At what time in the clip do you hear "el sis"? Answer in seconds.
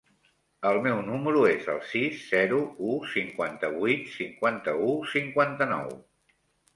1.73-2.23